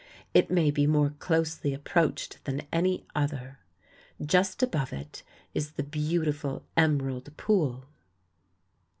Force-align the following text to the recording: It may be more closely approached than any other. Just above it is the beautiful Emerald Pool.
It 0.33 0.49
may 0.49 0.71
be 0.71 0.87
more 0.87 1.11
closely 1.19 1.75
approached 1.75 2.43
than 2.45 2.65
any 2.73 3.05
other. 3.13 3.59
Just 4.19 4.63
above 4.63 4.91
it 4.91 5.21
is 5.53 5.73
the 5.73 5.83
beautiful 5.83 6.65
Emerald 6.75 7.37
Pool. 7.37 7.85